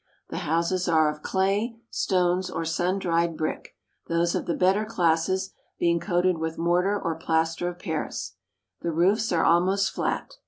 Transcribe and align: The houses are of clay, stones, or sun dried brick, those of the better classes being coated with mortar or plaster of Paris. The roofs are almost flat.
The 0.29 0.39
houses 0.49 0.87
are 0.87 1.11
of 1.11 1.21
clay, 1.21 1.75
stones, 1.91 2.49
or 2.49 2.65
sun 2.65 2.97
dried 2.97 3.37
brick, 3.37 3.75
those 4.07 4.33
of 4.33 4.47
the 4.47 4.55
better 4.55 4.83
classes 4.83 5.53
being 5.77 5.99
coated 5.99 6.39
with 6.39 6.57
mortar 6.57 6.99
or 6.99 7.13
plaster 7.13 7.67
of 7.67 7.77
Paris. 7.77 8.33
The 8.81 8.89
roofs 8.91 9.31
are 9.31 9.45
almost 9.45 9.91
flat. 9.91 10.37